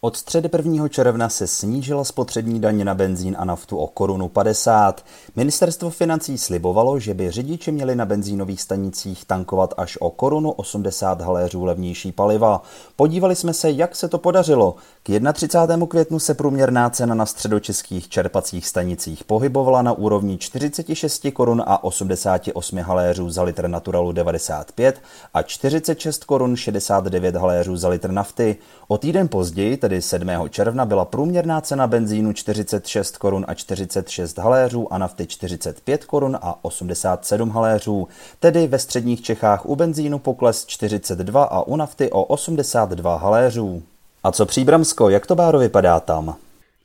[0.00, 0.88] Od středy 1.
[0.88, 5.04] června se snížila spotřební daně na benzín a naftu o korunu 50.
[5.38, 11.20] Ministerstvo financí slibovalo, že by řidiči měli na benzínových stanicích tankovat až o korunu 80
[11.20, 12.62] haléřů levnější paliva.
[12.96, 14.76] Podívali jsme se, jak se to podařilo.
[15.02, 15.86] K 31.
[15.86, 22.78] květnu se průměrná cena na středočeských čerpacích stanicích pohybovala na úrovni 46 korun a 88
[22.78, 25.02] haléřů za litr Naturalu 95
[25.34, 28.56] a 46 korun 69 haléřů za litr nafty.
[28.88, 30.28] O týden později, tedy 7.
[30.50, 36.58] června, byla průměrná cena benzínu 46 korun a 46 haléřů a nafty 45 korun a
[36.62, 38.08] 87 haléřů.
[38.40, 43.82] Tedy ve středních Čechách u benzínu pokles 42 a u nafty o 82 haléřů.
[44.24, 46.36] A co Příbramsko, jak to báro vypadá tam?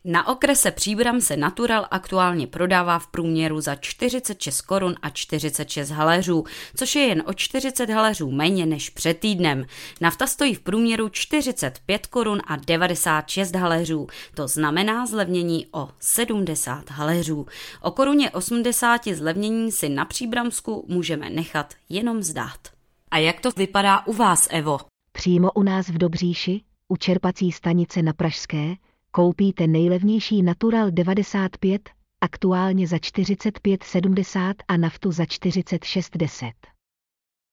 [0.06, 6.44] Na okrese Příbram se Natural aktuálně prodává v průměru za 46 korun a 46 haléřů,
[6.76, 9.64] což je jen o 40 haléřů méně než před týdnem.
[10.00, 17.46] Nafta stojí v průměru 45 korun a 96 haléřů, to znamená zlevnění o 70 haléřů.
[17.82, 22.60] O koruně 80 zlevnění si na Příbramsku můžeme nechat jenom zdát.
[23.10, 24.78] A jak to vypadá u vás, Evo?
[25.12, 28.74] Přímo u nás v Dobříši, u čerpací stanice na Pražské,
[29.14, 31.82] koupíte nejlevnější Natural 95,
[32.20, 36.52] aktuálně za 45,70 a naftu za 46,10.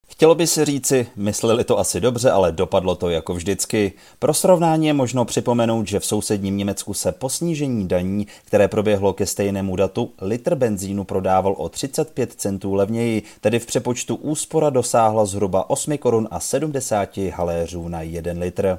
[0.08, 3.92] Chtělo by si říci, mysleli to asi dobře, ale dopadlo to jako vždycky.
[4.18, 9.12] Pro srovnání je možno připomenout, že v sousedním Německu se po snížení daní, které proběhlo
[9.12, 15.24] ke stejnému datu, litr benzínu prodával o 35 centů levněji, tedy v přepočtu úspora dosáhla
[15.24, 18.78] zhruba 8 korun a 70 haléřů na 1 litr.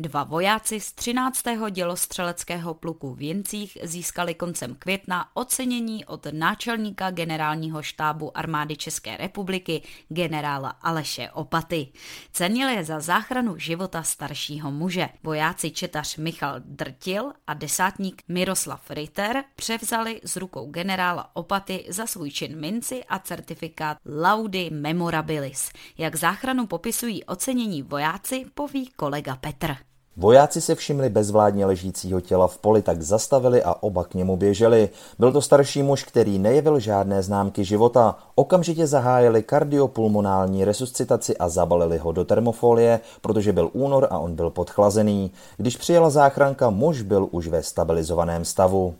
[0.00, 1.44] Dva vojáci z 13.
[1.70, 9.82] dělostřeleckého pluku v Jincích získali koncem května ocenění od náčelníka generálního štábu armády České republiky
[10.08, 11.88] generála Aleše Opaty.
[12.32, 15.08] Cenil je za záchranu života staršího muže.
[15.22, 22.30] Vojáci četař Michal Drtil a desátník Miroslav Ritter převzali z rukou generála Opaty za svůj
[22.30, 25.70] čin minci a certifikát Laudi Memorabilis.
[25.98, 29.87] Jak záchranu popisují ocenění vojáci, poví kolega Petr.
[30.20, 34.88] Vojáci se všimli bezvládně ležícího těla v poli, tak zastavili a oba k němu běželi.
[35.18, 38.18] Byl to starší muž, který nejevil žádné známky života.
[38.34, 44.50] Okamžitě zahájili kardiopulmonální resuscitaci a zabalili ho do termofolie, protože byl únor a on byl
[44.50, 45.32] podchlazený.
[45.56, 48.94] Když přijela záchranka, muž byl už ve stabilizovaném stavu.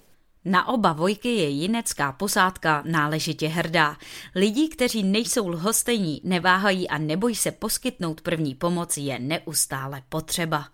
[0.45, 3.97] Na oba vojky je jinecká posádka náležitě hrdá.
[4.35, 10.65] Lidí, kteří nejsou lhostejní, neváhají a nebojí se poskytnout první pomoc, je neustále potřeba.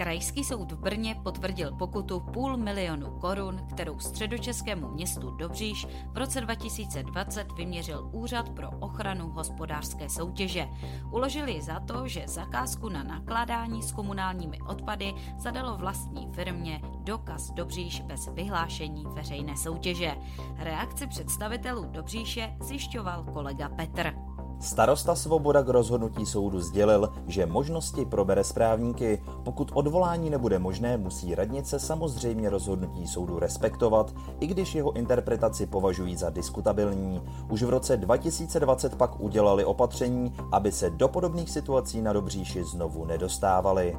[0.00, 6.40] Krajský soud v Brně potvrdil pokutu půl milionu korun, kterou středočeskému městu Dobříš v roce
[6.40, 10.68] 2020 vyměřil Úřad pro ochranu hospodářské soutěže.
[11.12, 18.00] Uložili za to, že zakázku na nakládání s komunálními odpady zadalo vlastní firmě Dokaz Dobříš
[18.00, 20.16] bez vyhlášení veřejné soutěže.
[20.56, 24.29] Reakci představitelů Dobříše zjišťoval kolega Petr.
[24.60, 29.22] Starosta Svoboda k rozhodnutí soudu sdělil, že možnosti probere správníky.
[29.44, 36.16] Pokud odvolání nebude možné, musí radnice samozřejmě rozhodnutí soudu respektovat, i když jeho interpretaci považují
[36.16, 37.22] za diskutabilní.
[37.50, 43.04] Už v roce 2020 pak udělali opatření, aby se do podobných situací na Dobříši znovu
[43.04, 43.96] nedostávali.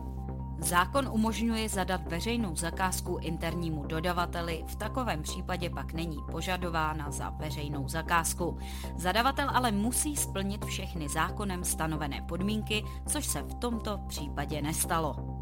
[0.64, 7.88] Zákon umožňuje zadat veřejnou zakázku internímu dodavateli, v takovém případě pak není požadována za veřejnou
[7.88, 8.58] zakázku.
[8.98, 15.41] Zadavatel ale musí splnit všechny zákonem stanovené podmínky, což se v tomto případě nestalo.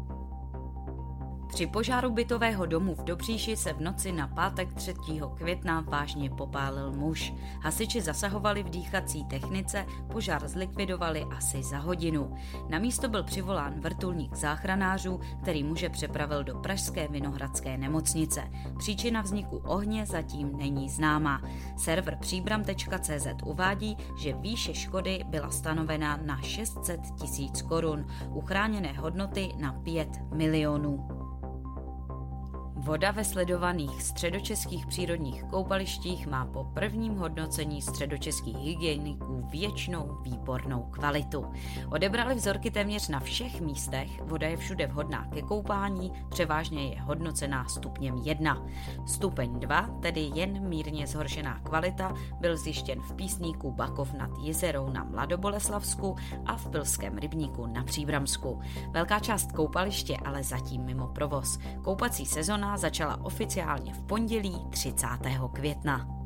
[1.52, 4.94] Při požáru bytového domu v Dobříši se v noci na pátek 3.
[5.34, 7.32] května vážně popálil muž.
[7.60, 12.34] Hasiči zasahovali v dýchací technice, požár zlikvidovali asi za hodinu.
[12.68, 18.50] Na místo byl přivolán vrtulník záchranářů, který muže přepravil do Pražské Vinohradské nemocnice.
[18.78, 21.42] Příčina vzniku ohně zatím není známá.
[21.76, 29.72] Server příbram.cz uvádí, že výše škody byla stanovena na 600 tisíc korun, uchráněné hodnoty na
[29.72, 31.19] 5 milionů.
[32.82, 41.52] Voda ve sledovaných středočeských přírodních koupalištích má po prvním hodnocení středočeských hygieniků věčnou výbornou kvalitu.
[41.90, 47.68] Odebrali vzorky téměř na všech místech, voda je všude vhodná ke koupání, převážně je hodnocená
[47.68, 48.66] stupněm 1.
[49.06, 55.04] Stupeň 2, tedy jen mírně zhoršená kvalita, byl zjištěn v písníku Bakov nad Jezerou na
[55.04, 56.16] Mladoboleslavsku
[56.46, 58.60] a v Pilském rybníku na Příbramsku.
[58.90, 61.58] Velká část koupaliště ale zatím mimo provoz.
[61.84, 65.06] Koupací sezona začala oficiálně v pondělí 30.
[65.52, 66.19] května.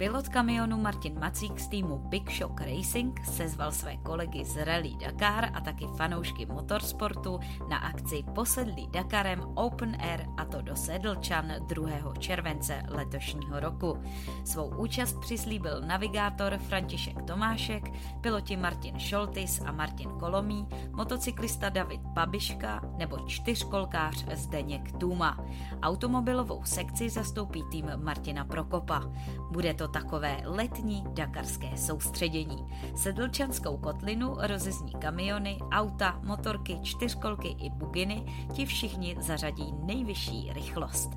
[0.00, 5.50] Pilot kamionu Martin Macík z týmu Big Shock Racing sezval své kolegy z Rally Dakar
[5.54, 11.90] a taky fanoušky motorsportu na akci Posedlý Dakarem Open Air a to do Sedlčan 2.
[12.18, 13.98] července letošního roku.
[14.44, 22.80] Svou účast přislíbil navigátor František Tomášek, piloti Martin Šoltis a Martin Kolomí, motocyklista David Babiška
[22.96, 25.44] nebo čtyřkolkář Zdeněk Tuma.
[25.82, 29.02] Automobilovou sekci zastoupí tým Martina Prokopa.
[29.50, 32.66] Bude to takové letní dakarské soustředění.
[32.96, 41.10] Sedlčanskou kotlinu rozezní kamiony, auta, motorky, čtyřkolky i buginy, ti všichni zařadí nejvyšší rychlost.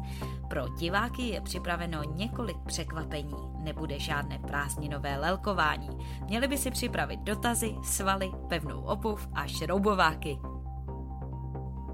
[0.50, 5.90] Pro diváky je připraveno několik překvapení, nebude žádné prázdninové lelkování.
[6.26, 10.40] Měli by si připravit dotazy, svaly, pevnou obuv a šroubováky.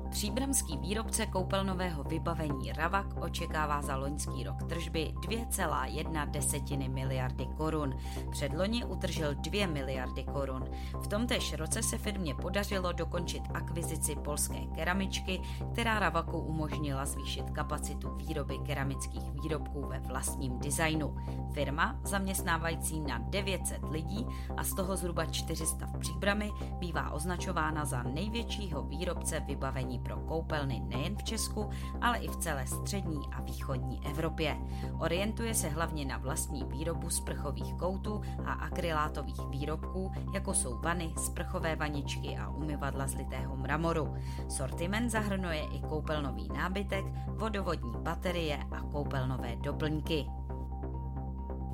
[0.09, 7.97] Příbramský výrobce koupelnového vybavení Ravak očekává za loňský rok tržby 2,1 desetiny miliardy korun.
[8.31, 10.65] Předloni utržil 2 miliardy korun.
[11.01, 15.41] V tomtéž roce se firmě podařilo dokončit akvizici polské keramičky,
[15.73, 21.15] která Ravaku umožnila zvýšit kapacitu výroby keramických výrobků ve vlastním designu.
[21.53, 24.25] Firma, zaměstnávající na 900 lidí
[24.57, 30.79] a z toho zhruba 400 v Příbrami, bývá označována za největšího výrobce vybavení pro koupelny
[30.79, 31.69] nejen v Česku,
[32.01, 34.57] ale i v celé střední a východní Evropě.
[34.99, 41.75] Orientuje se hlavně na vlastní výrobu sprchových koutů a akrylátových výrobků, jako jsou vany, sprchové
[41.75, 44.15] vaničky a umyvadla z litého mramoru.
[44.49, 50.38] Sortiment zahrnuje i koupelnový nábytek, vodovodní baterie a koupelnové doplňky.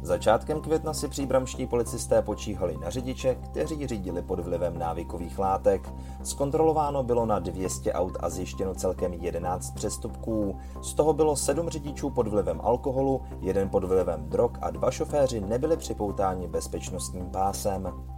[0.05, 5.93] Začátkem května si příbramští policisté počíhali na řidiče, kteří řídili pod vlivem návykových látek.
[6.23, 10.57] Zkontrolováno bylo na 200 aut a zjištěno celkem 11 přestupků.
[10.81, 15.41] Z toho bylo 7 řidičů pod vlivem alkoholu, jeden pod vlivem drog a dva šoféři
[15.41, 18.14] nebyli připoutáni bezpečnostním pásem.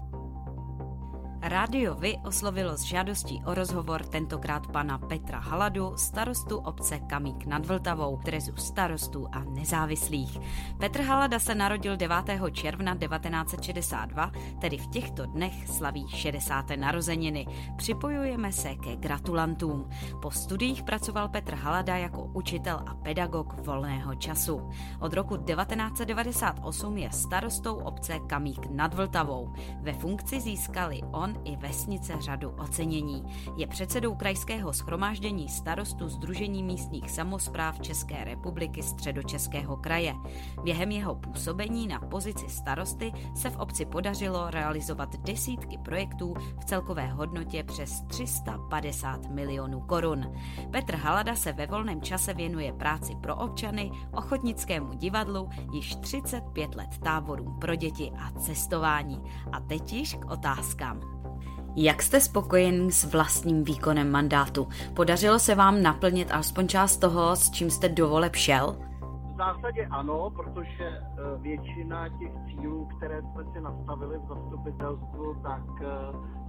[1.48, 7.66] Rádio Vy oslovilo s žádostí o rozhovor tentokrát pana Petra Haladu, starostu obce Kamík nad
[7.66, 10.40] Vltavou, trezu starostů a nezávislých.
[10.78, 12.18] Petr Halada se narodil 9.
[12.52, 16.66] června 1962, tedy v těchto dnech slaví 60.
[16.76, 17.48] narozeniny.
[17.78, 19.90] Připojujeme se ke gratulantům.
[20.22, 24.70] Po studiích pracoval Petr Halada jako učitel a pedagog volného času.
[25.00, 29.54] Od roku 1998 je starostou obce Kamík nad Vltavou.
[29.82, 33.24] Ve funkci získali on i vesnice řadu ocenění.
[33.58, 40.14] Je předsedou krajského schromáždění starostu Združení místních samozpráv České republiky Středočeského kraje.
[40.64, 47.08] Během jeho působení na pozici starosty se v obci podařilo realizovat desítky projektů v celkové
[47.08, 50.34] hodnotě přes 350 milionů korun.
[50.72, 56.98] Petr Halada se ve volném čase věnuje práci pro občany, ochotnickému divadlu, již 35 let
[57.04, 59.22] táborům pro děti a cestování.
[59.52, 61.27] A teď již k otázkám.
[61.80, 64.68] Jak jste spokojen s vlastním výkonem mandátu?
[64.96, 68.76] Podařilo se vám naplnit alespoň část toho, s čím jste dovoleb šel?
[69.34, 71.02] V zásadě ano, protože eh,
[71.38, 75.88] většina těch cílů, které jsme si nastavili v zastupitelstvu, tak eh,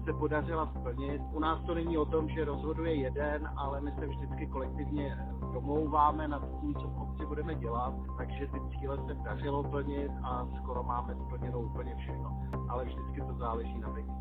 [0.05, 1.23] se podařila splnit.
[1.33, 5.19] U nás to není o tom, že rozhoduje jeden, ale my se vždycky kolektivně
[5.53, 10.47] domlouváme nad tím, co v obci budeme dělat, takže ty cíle se dařilo plnit a
[10.63, 12.41] skoro máme splněno úplně všechno.
[12.69, 14.18] Ale vždycky to záleží na vedení.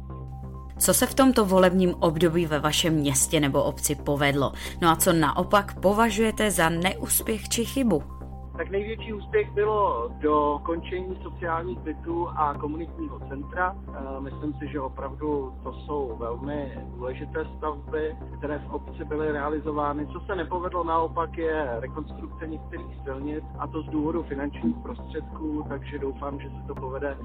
[0.80, 4.54] Co se v tomto volebním období ve vašem městě nebo obci povedlo?
[4.82, 8.17] No a co naopak považujete za neúspěch či chybu?
[8.58, 13.76] Tak největší úspěch bylo do končení sociálních bytů a komunitního centra.
[13.88, 20.08] Eh, myslím si, že opravdu to jsou velmi důležité stavby, které v obci byly realizovány.
[20.08, 26.00] Co se nepovedlo naopak je rekonstrukce některých silnic a to z důvodu finančních prostředků, takže
[26.00, 27.18] doufám, že se to povede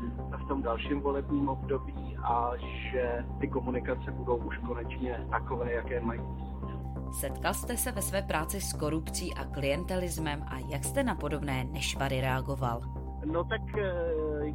[0.45, 2.51] v tom dalším volebním období a
[2.91, 6.21] že ty komunikace budou už konečně takové, jaké mají
[7.13, 11.65] Setkal jste se ve své práci s korupcí a klientelismem a jak jste na podobné
[11.65, 12.81] nešvary reagoval?
[13.25, 13.93] No tak eh,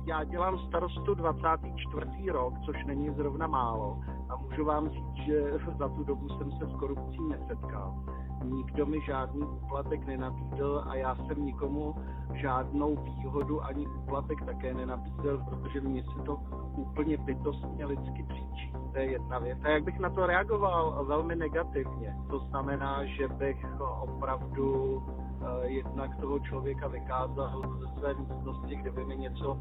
[0.07, 2.31] já dělám starostu 24.
[2.31, 3.99] rok, což není zrovna málo.
[4.29, 5.43] A můžu vám říct, že
[5.79, 8.03] za tu dobu jsem se s korupcí nesetkal.
[8.43, 11.95] Nikdo mi žádný úplatek nenabídl a já jsem nikomu
[12.33, 16.35] žádnou výhodu ani úplatek také nenabízel, protože mě se to
[16.75, 18.73] úplně bytostně lidsky příčí.
[18.91, 19.59] To je jedna věc.
[19.63, 21.05] A jak bych na to reagoval?
[21.05, 22.17] Velmi negativně.
[22.29, 23.65] To znamená, že bych
[24.01, 25.03] opravdu
[25.41, 29.57] eh, jednak toho člověka vykázal ze své místnosti, kde by mi něco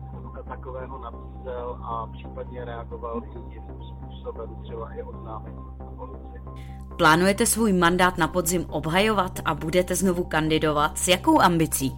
[0.49, 5.64] takového nabízel a případně reagoval i jiným způsobem, třeba i oznámení
[5.97, 6.40] policii.
[6.99, 10.99] Plánujete svůj mandát na podzim obhajovat a budete znovu kandidovat?
[10.99, 11.93] S jakou ambicí?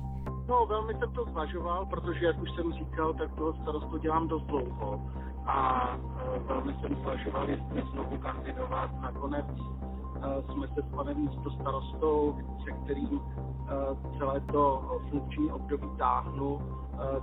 [0.48, 4.42] No, velmi jsem to zvažoval, protože, jak už jsem říkal, tak toho starostu dělám dost
[4.42, 5.00] dlouho
[5.46, 5.88] a
[6.36, 8.90] e, velmi jsem zvažoval, jestli znovu kandidovat.
[9.00, 15.88] Nakonec e, jsme se s panem místo starostou, se kterým e, celé to funkční období
[15.98, 16.60] táhnu,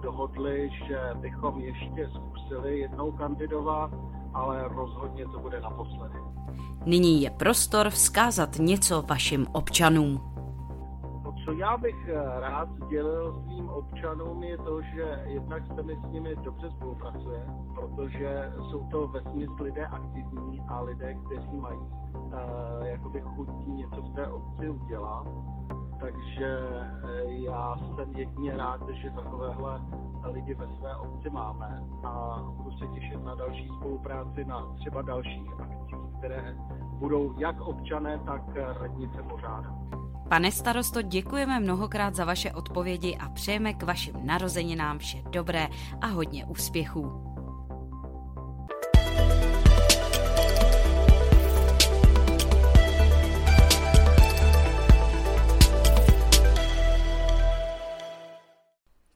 [0.01, 3.91] dohodli, že bychom ještě zkusili jednou kandidovat,
[4.33, 6.24] ale rozhodně to bude naposledy.
[6.85, 10.35] Nyní je prostor vzkázat něco vašim občanům.
[11.45, 16.11] Co já bych eh, rád sdělil svým občanům je to, že jednak se mi s
[16.11, 17.45] nimi dobře spolupracuje,
[17.75, 22.31] protože jsou to vesměs lidé aktivní a lidé, kteří mají uh,
[22.85, 25.27] jakoby chutí něco v té obci udělat.
[25.99, 26.59] Takže
[27.03, 29.81] eh, já jsem jedině rád, že takovéhle
[30.23, 35.59] lidi ve své obci máme a budu se těšit na další spolupráci na třeba dalších
[35.59, 36.55] akcích, které
[36.99, 38.41] budou jak občané, tak
[38.81, 39.73] radnice pořádat.
[40.29, 45.67] Pane starosto, děkujeme mnohokrát za vaše odpovědi a přejeme k vašim narozeninám vše dobré
[46.01, 47.34] a hodně úspěchů.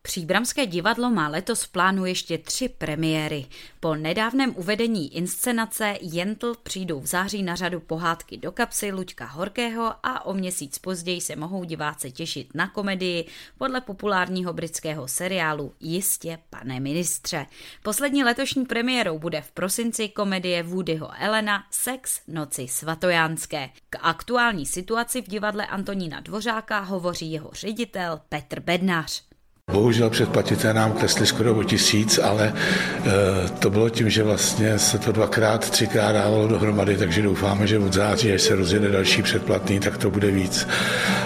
[0.09, 3.45] Příbramské divadlo má letos v plánu ještě tři premiéry.
[3.79, 9.93] Po nedávném uvedení inscenace Jentl přijdou v září na řadu pohádky do kapsy Luďka Horkého
[10.03, 16.39] a o měsíc později se mohou diváci těšit na komedii podle populárního britského seriálu Jistě,
[16.49, 17.45] pane ministře.
[17.83, 23.69] Poslední letošní premiérou bude v prosinci komedie Woodyho Elena Sex noci svatojánské.
[23.89, 29.28] K aktuální situaci v divadle Antonína Dvořáka hovoří jeho ředitel Petr Bednář.
[29.71, 34.97] Bohužel předplatité nám klesly skoro o tisíc, ale e, to bylo tím, že vlastně se
[34.99, 39.79] to dvakrát, třikrát dávalo dohromady, takže doufáme, že od září, až se rozjede další předplatný,
[39.79, 40.67] tak to bude víc.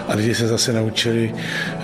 [0.08, 1.34] A lidi se zase naučili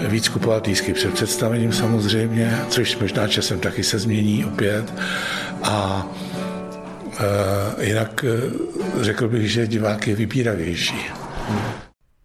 [0.01, 4.93] víc kupovat lísky před představením samozřejmě, což možná časem taky se změní opět.
[5.63, 6.07] A
[7.79, 11.09] e, jinak e, řekl bych, že divák je vybíravější.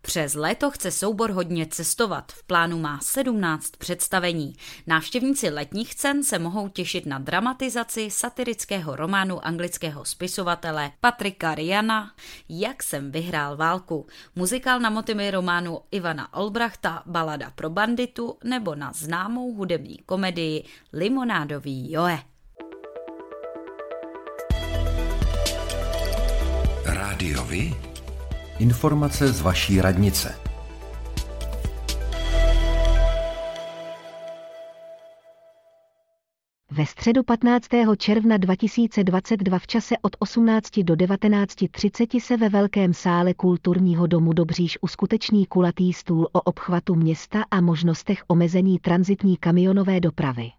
[0.05, 2.33] Přes léto chce soubor hodně cestovat.
[2.33, 4.57] V plánu má 17 představení.
[4.87, 12.13] Návštěvníci letních cen se mohou těšit na dramatizaci satirického románu anglického spisovatele Patrika Riana
[12.49, 14.07] Jak jsem vyhrál válku,
[14.37, 21.93] muzikál na motivy románu Ivana Olbrachta Balada pro banditu nebo na známou hudební komedii Limonádový
[21.93, 22.19] Joe.
[26.85, 27.94] Rádiovi?
[28.59, 30.35] Informace z vaší radnice.
[36.71, 37.69] Ve středu 15.
[37.99, 44.79] června 2022 v čase od 18 do 19.30 se ve Velkém sále Kulturního domu Dobříž
[44.81, 50.51] uskuteční kulatý stůl o obchvatu města a možnostech omezení transitní kamionové dopravy.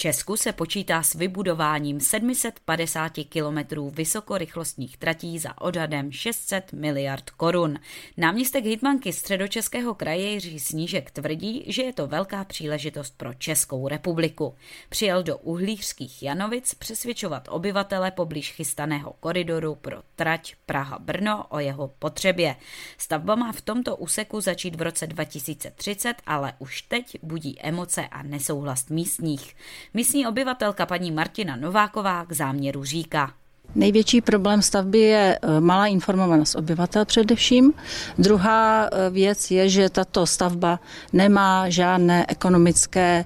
[0.00, 7.78] Česku se počítá s vybudováním 750 kilometrů vysokorychlostních tratí za odhadem 600 miliard korun.
[8.16, 14.54] Náměstek hitmanky středočeského kraje Jiří Snížek tvrdí, že je to velká příležitost pro Českou republiku.
[14.88, 22.56] Přijel do uhlířských Janovic přesvědčovat obyvatele poblíž chystaného koridoru pro trať Praha-Brno o jeho potřebě.
[22.98, 28.22] Stavba má v tomto úseku začít v roce 2030, ale už teď budí emoce a
[28.22, 29.54] nesouhlas místních.
[29.94, 33.32] Místní obyvatelka paní Martina Nováková k záměru říká.
[33.74, 37.72] Největší problém stavby je eh, malá informovanost obyvatel především.
[38.18, 40.80] Druhá eh, věc je, že tato stavba
[41.12, 43.24] nemá žádné ekonomické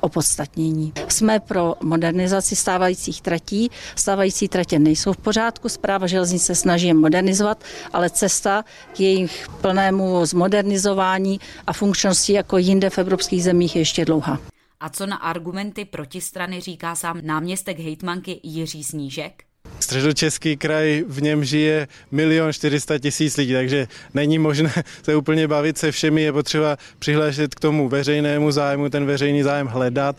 [0.00, 0.92] opodstatnění.
[1.08, 3.70] Jsme pro modernizaci stávajících tratí.
[3.94, 8.64] Stávající tratě nejsou v pořádku, zpráva železnice snaží je modernizovat, ale cesta
[8.96, 14.38] k jejich plnému zmodernizování a funkčnosti jako jinde v evropských zemích je ještě dlouhá.
[14.80, 19.44] A co na argumenty protistrany říká sám náměstek hejtmanky Jiří Snížek?
[19.80, 25.78] Středočeský kraj, v něm žije milion 400 tisíc lidí, takže není možné se úplně bavit
[25.78, 30.16] se všemi, je potřeba přihlášet k tomu veřejnému zájmu, ten veřejný zájem hledat.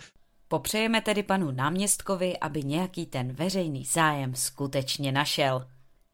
[0.48, 5.66] Popřejeme tedy panu náměstkovi, aby nějaký ten veřejný zájem skutečně našel.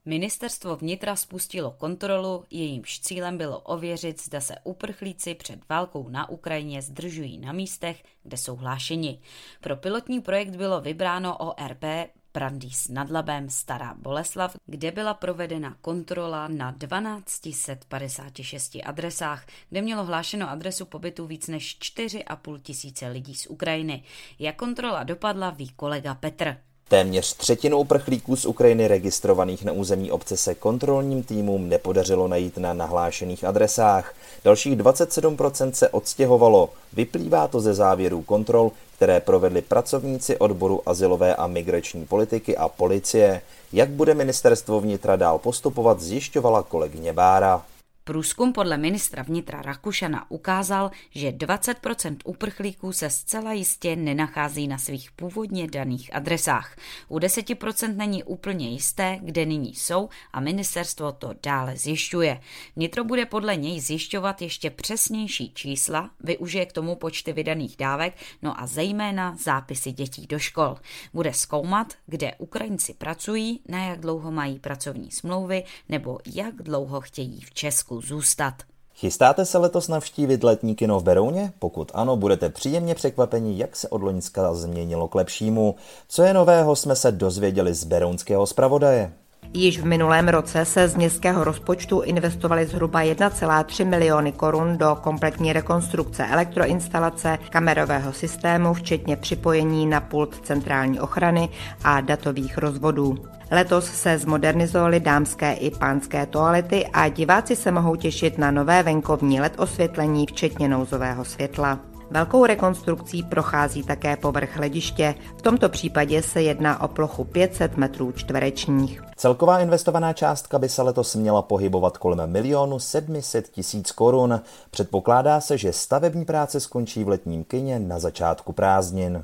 [0.07, 6.81] Ministerstvo vnitra spustilo kontrolu, jejímž cílem bylo ověřit, zda se uprchlíci před válkou na Ukrajině
[6.81, 9.19] zdržují na místech, kde jsou hlášeni.
[9.61, 11.83] Pro pilotní projekt bylo vybráno ORP
[12.31, 20.49] Prandýs nad Labem Stará Boleslav, kde byla provedena kontrola na 1256 adresách, kde mělo hlášeno
[20.49, 24.03] adresu pobytu víc než 4,5 tisíce lidí z Ukrajiny.
[24.39, 26.57] Jak kontrola dopadla, ví kolega Petr.
[26.89, 32.73] Téměř třetinu uprchlíků z Ukrajiny registrovaných na území obce se kontrolním týmům nepodařilo najít na
[32.73, 34.13] nahlášených adresách.
[34.43, 36.69] Dalších 27% se odstěhovalo.
[36.93, 43.41] Vyplývá to ze závěrů kontrol, které provedli pracovníci odboru asilové a migrační politiky a policie.
[43.73, 47.65] Jak bude ministerstvo vnitra dál postupovat, zjišťovala kolegyně Bára.
[48.07, 55.11] Průzkum podle ministra vnitra Rakušana ukázal, že 20% uprchlíků se zcela jistě nenachází na svých
[55.11, 56.75] původně daných adresách.
[57.07, 62.41] U 10% není úplně jisté, kde nyní jsou a ministerstvo to dále zjišťuje.
[62.75, 68.61] Vnitro bude podle něj zjišťovat ještě přesnější čísla, využije k tomu počty vydaných dávek, no
[68.61, 70.77] a zejména zápisy dětí do škol.
[71.13, 77.41] Bude zkoumat, kde Ukrajinci pracují, na jak dlouho mají pracovní smlouvy nebo jak dlouho chtějí
[77.41, 78.53] v Česku Česku zůstat.
[78.95, 81.53] Chystáte se letos navštívit letní kino v Berouně?
[81.59, 85.75] Pokud ano, budete příjemně překvapeni, jak se od Loňska změnilo k lepšímu.
[86.07, 89.11] Co je nového, jsme se dozvěděli z berounského zpravodaje.
[89.53, 95.53] Již v minulém roce se z městského rozpočtu investovali zhruba 1,3 miliony korun do kompletní
[95.53, 101.49] rekonstrukce elektroinstalace, kamerového systému, včetně připojení na pult centrální ochrany
[101.83, 103.34] a datových rozvodů.
[103.51, 109.41] Letos se zmodernizovaly dámské i pánské toalety a diváci se mohou těšit na nové venkovní
[109.41, 111.79] LED osvětlení, včetně nouzového světla.
[112.11, 115.15] Velkou rekonstrukcí prochází také povrch hlediště.
[115.37, 119.01] V tomto případě se jedná o plochu 500 metrů čtverečních.
[119.15, 124.41] Celková investovaná částka by se letos měla pohybovat kolem milionu 700 tisíc korun.
[124.71, 129.23] Předpokládá se, že stavební práce skončí v letním kině na začátku prázdnin.